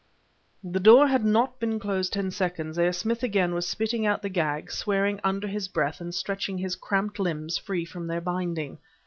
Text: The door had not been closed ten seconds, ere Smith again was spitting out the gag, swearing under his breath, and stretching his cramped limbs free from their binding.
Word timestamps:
The 0.63 0.79
door 0.79 1.09
had 1.09 1.23
not 1.23 1.59
been 1.59 1.77
closed 1.79 2.13
ten 2.13 2.31
seconds, 2.31 2.79
ere 2.79 2.91
Smith 2.91 3.21
again 3.21 3.53
was 3.53 3.67
spitting 3.67 4.03
out 4.03 4.23
the 4.23 4.29
gag, 4.29 4.71
swearing 4.71 5.19
under 5.23 5.45
his 5.47 5.67
breath, 5.67 6.01
and 6.01 6.11
stretching 6.11 6.57
his 6.57 6.75
cramped 6.75 7.19
limbs 7.19 7.59
free 7.59 7.85
from 7.85 8.07
their 8.07 8.19
binding. 8.19 8.79